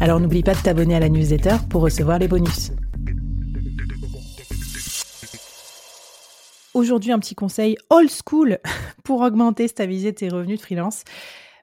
[0.00, 2.70] Alors n'oublie pas de t'abonner à la newsletter pour recevoir les bonus.
[6.72, 8.60] Aujourd'hui, un petit conseil old school
[9.04, 11.02] pour augmenter, stabiliser tes revenus de freelance.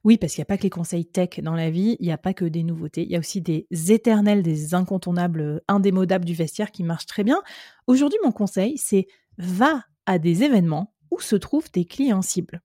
[0.03, 2.11] Oui, parce qu'il n'y a pas que les conseils tech dans la vie, il n'y
[2.11, 6.33] a pas que des nouveautés, il y a aussi des éternels, des incontournables, indémodables du
[6.33, 7.41] vestiaire qui marchent très bien.
[7.87, 12.61] Aujourd'hui, mon conseil, c'est va à des événements où se trouvent tes clients cibles.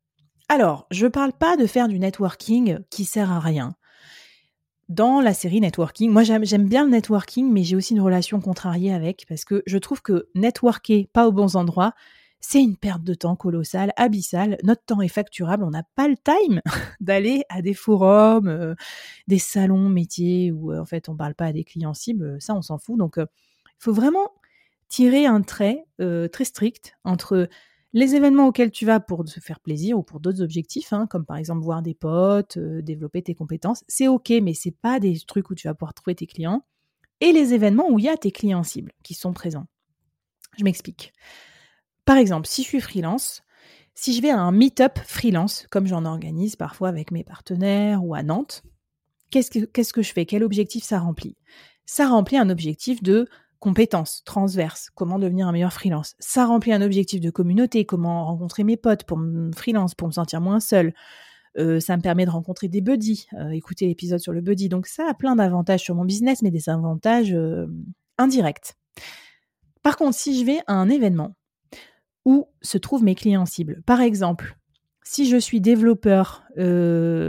[0.48, 3.76] Alors, je ne parle pas de faire du networking qui sert à rien
[4.90, 8.92] dans la série networking, moi j'aime bien le networking, mais j'ai aussi une relation contrariée
[8.92, 11.94] avec, parce que je trouve que networker pas aux bons endroits,
[12.40, 14.58] c'est une perte de temps colossale, abyssale.
[14.64, 16.60] Notre temps est facturable, on n'a pas le time
[17.00, 18.74] d'aller à des forums, euh,
[19.28, 22.54] des salons métiers où euh, en fait on parle pas à des clients cibles, ça
[22.54, 22.98] on s'en fout.
[22.98, 23.26] Donc il
[23.78, 24.32] faut vraiment
[24.88, 27.48] tirer un trait euh, très strict entre
[27.92, 31.24] les événements auxquels tu vas pour se faire plaisir ou pour d'autres objectifs, hein, comme
[31.24, 35.18] par exemple voir des potes, euh, développer tes compétences, c'est ok, mais c'est pas des
[35.20, 36.64] trucs où tu vas pouvoir trouver tes clients.
[37.20, 39.66] Et les événements où il y a tes clients cibles qui sont présents.
[40.58, 41.12] Je m'explique.
[42.04, 43.42] Par exemple, si je suis freelance,
[43.94, 48.14] si je vais à un meet-up freelance, comme j'en organise parfois avec mes partenaires ou
[48.14, 48.62] à Nantes,
[49.30, 50.26] qu'est-ce que, qu'est-ce que je fais?
[50.26, 51.36] Quel objectif ça remplit?
[51.84, 53.28] Ça remplit un objectif de
[53.60, 56.16] compétences transverses, comment devenir un meilleur freelance.
[56.18, 60.12] Ça remplit un objectif de communauté, comment rencontrer mes potes pour me freelance, pour me
[60.12, 60.94] sentir moins seul.
[61.58, 64.68] Euh, ça me permet de rencontrer des buddies, euh, écouter l'épisode sur le buddy.
[64.68, 67.66] Donc ça a plein d'avantages sur mon business, mais des avantages euh,
[68.18, 68.74] indirects.
[69.82, 71.36] Par contre, si je vais à un événement
[72.24, 74.56] où se trouvent mes clients cibles, par exemple,
[75.02, 76.44] si je suis développeur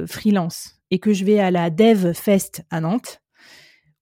[0.08, 3.22] freelance et que je vais à la Dev Fest à Nantes,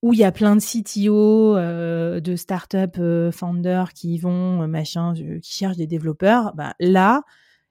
[0.02, 4.68] où il y a plein de CTO, euh, de start-up euh, founders qui vont, euh,
[4.68, 7.24] machin, qui cherchent des développeurs, bah, là,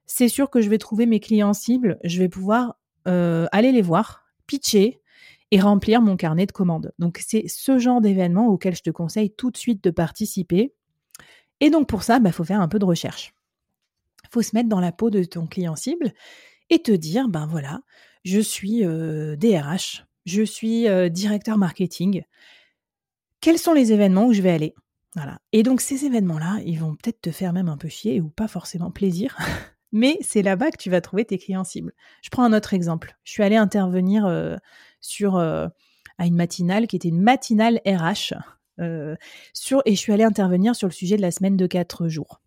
[0.07, 2.75] c'est sûr que je vais trouver mes clients cibles, je vais pouvoir
[3.07, 5.01] aller les voir, pitcher
[5.51, 6.93] et remplir mon carnet de commandes.
[6.99, 10.75] Donc, c'est ce genre d'événement auquel je te conseille tout de suite de participer.
[11.61, 13.33] Et donc, pour ça, il bah, faut faire un peu de recherche.
[14.25, 16.13] Il faut se mettre dans la peau de ton client cible
[16.69, 17.81] et te dire, ben voilà,
[18.27, 22.23] je suis DRH, je suis directeur marketing.
[23.41, 24.75] Quels sont les événements où je vais aller?
[25.15, 25.39] Voilà.
[25.53, 28.47] Et donc ces événements-là, ils vont peut-être te faire même un peu chier ou pas
[28.47, 29.37] forcément plaisir,
[29.93, 31.93] mais c'est là-bas que tu vas trouver tes clients cibles.
[32.23, 33.17] Je prends un autre exemple.
[33.25, 34.29] Je suis allée intervenir
[35.01, 38.35] sur à une matinale qui était une matinale RH
[39.55, 42.41] sur, et je suis allée intervenir sur le sujet de la semaine de 4 jours.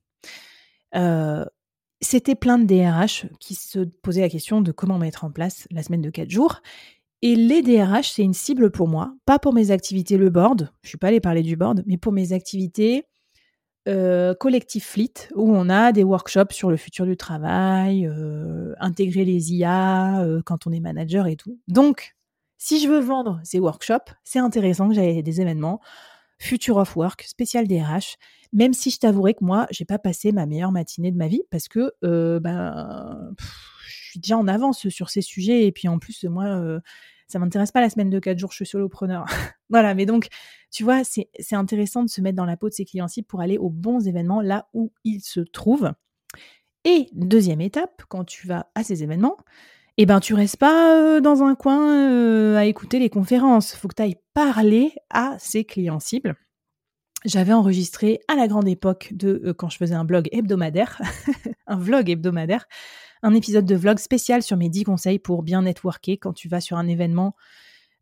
[2.01, 5.83] c'était plein de DRH qui se posaient la question de comment mettre en place la
[5.83, 6.61] semaine de 4 jours.
[7.23, 10.89] Et les DRH, c'est une cible pour moi, pas pour mes activités le board, je
[10.89, 13.05] suis pas allée parler du board, mais pour mes activités
[13.87, 19.25] euh, collectif fleet, où on a des workshops sur le futur du travail, euh, intégrer
[19.25, 21.59] les IA euh, quand on est manager et tout.
[21.67, 22.15] Donc,
[22.59, 25.79] si je veux vendre ces workshops, c'est intéressant que j'aille des événements.
[26.37, 28.17] Future of Work, spécial DRH,
[28.53, 31.43] même si je t'avouerai que moi, j'ai pas passé ma meilleure matinée de ma vie
[31.51, 33.70] parce que ben, je
[34.11, 36.79] suis déjà en avance sur ces sujets et puis en plus, moi,
[37.27, 39.25] ça m'intéresse pas la semaine de 4 jours, je suis solopreneur.
[39.69, 40.27] voilà, mais donc,
[40.69, 43.41] tu vois, c'est intéressant de se mettre dans la peau de ses clients cibles pour
[43.41, 45.91] aller aux bons événements là où ils se trouvent.
[46.83, 49.37] Et deuxième étape, quand tu vas à ces événements,
[49.97, 53.75] eh ben tu restes pas euh, dans un coin euh, à écouter les conférences.
[53.75, 56.35] Faut que tu ailles parler à ces clients cibles.
[57.23, 60.99] J'avais enregistré à la grande époque de euh, quand je faisais un blog hebdomadaire,
[61.67, 62.65] un vlog hebdomadaire,
[63.23, 66.61] un épisode de vlog spécial sur mes 10 conseils pour bien networker quand tu vas
[66.61, 67.35] sur un événement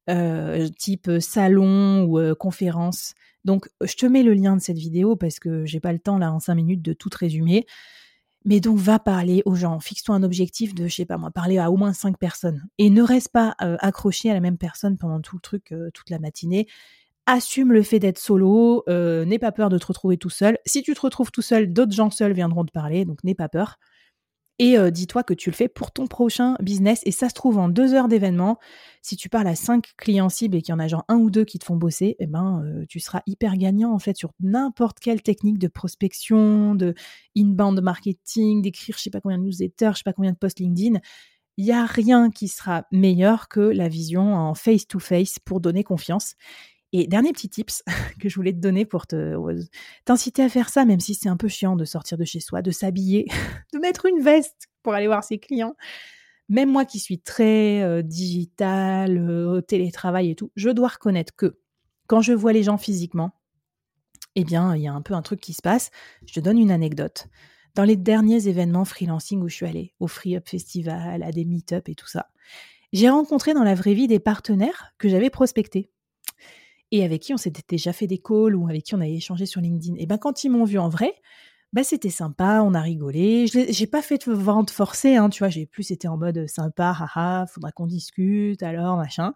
[0.10, 3.14] euh, type euh, salon ou euh, conférence.
[3.46, 6.18] Donc, je te mets le lien de cette vidéo parce que j'ai pas le temps
[6.18, 7.68] là en 5 minutes de tout résumer.
[8.44, 9.80] Mais donc, va parler aux gens.
[9.80, 12.66] Fixe-toi un objectif de, je sais pas moi, parler à au moins 5 personnes.
[12.80, 16.20] Et ne reste pas accroché à la même personne pendant tout le truc, toute la
[16.20, 16.68] matinée.
[17.26, 20.58] assume le fait d'être solo, n'aie pas peur de te retrouver tout seul.
[20.66, 23.50] Si tu te retrouves tout seul, d'autres gens seuls viendront te parler, donc n'aie pas
[23.50, 23.78] peur.
[24.62, 27.02] Et euh, dis-toi que tu le fais pour ton prochain business.
[27.06, 28.60] Et ça se trouve en deux heures d'événement.
[29.02, 31.32] Si tu parles à cinq clients cibles et qu'il y en a genre un ou
[31.32, 34.32] deux qui te font bosser, eh ben, euh, tu seras hyper gagnant en fait sur
[34.42, 36.94] n'importe quelle technique de prospection, de
[37.38, 40.60] inbound marketing, d'écrire je sais pas combien de newsletters, je sais pas combien de posts
[40.60, 41.00] LinkedIn.
[41.56, 45.84] Il n'y a rien qui sera meilleur que la vision en face-to-face -face pour donner
[45.84, 46.36] confiance.
[46.92, 47.84] Et dernier petit tips
[48.20, 49.36] que je voulais te donner pour te
[50.06, 52.62] t'inciter à faire ça, même si c'est un peu chiant de sortir de chez soi,
[52.62, 53.26] de s'habiller,
[53.74, 55.76] de mettre une veste pour aller voir ses clients.
[56.48, 61.60] Même moi qui suis très euh, digital, euh, télétravail et tout, je dois reconnaître que
[62.08, 63.32] quand je vois les gens physiquement,
[64.36, 65.92] eh bien, il y a un peu un truc qui se passe.
[66.26, 67.28] Je te donne une anecdote.
[67.76, 71.46] Dans les derniers événements freelancing où je suis allée, au Free Up Festival, à des
[71.46, 72.32] meet-up et tout ça,
[72.94, 75.92] j'ai rencontré dans la vraie vie des partenaires que j'avais prospectés
[76.92, 79.46] et avec qui on s'était déjà fait des calls ou avec qui on avait échangé
[79.46, 79.96] sur LinkedIn.
[79.98, 81.14] Et ben quand ils m'ont vu en vrai,
[81.72, 83.46] bah c'était sympa, on a rigolé.
[83.48, 86.96] J'ai pas fait de vente forcée, hein, tu vois, j'ai plus été en mode sympa,
[87.00, 89.34] haha, faudra qu'on discute, alors machin.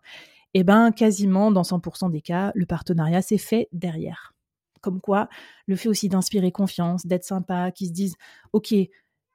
[0.56, 4.34] Et ben quasiment dans 100% des cas, le partenariat s'est fait derrière.
[4.82, 5.30] Comme quoi,
[5.68, 8.16] le fait aussi d'inspirer confiance, d'être sympa, qu'ils se disent,
[8.52, 8.74] ok,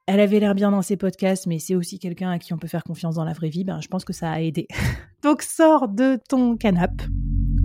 [0.07, 2.69] elle avait l'air bien dans ses podcasts, mais c'est aussi quelqu'un à qui on peut
[2.69, 4.67] faire confiance dans la vraie vie, ben je pense que ça a aidé.
[5.23, 7.05] Donc sors de ton canapé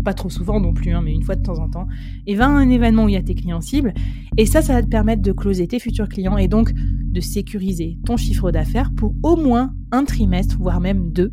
[0.03, 1.87] pas trop souvent non plus, hein, mais une fois de temps en temps,
[2.27, 3.93] et va à un événement où il y a tes clients cibles.
[4.37, 7.97] Et ça, ça va te permettre de closer tes futurs clients et donc de sécuriser
[8.05, 11.31] ton chiffre d'affaires pour au moins un trimestre, voire même deux.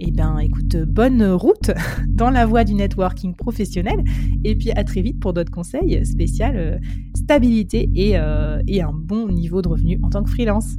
[0.00, 1.72] Eh bien, écoute, bonne route
[2.08, 4.04] dans la voie du networking professionnel.
[4.44, 6.78] Et puis, à très vite pour d'autres conseils spéciaux, euh,
[7.16, 10.76] stabilité et, euh, et un bon niveau de revenu en tant que freelance.